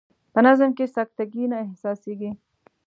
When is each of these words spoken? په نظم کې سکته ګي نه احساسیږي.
په 0.33 0.39
نظم 0.45 0.69
کې 0.77 0.85
سکته 0.95 1.23
ګي 1.31 1.45
نه 1.51 1.57
احساسیږي. 1.65 2.31